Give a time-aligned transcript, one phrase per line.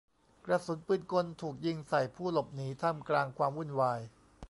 [0.45, 3.99] กระสุนปืนกลถูกยิงใส่ผู้หลบหนีท่ามกลางความวุ่นวาย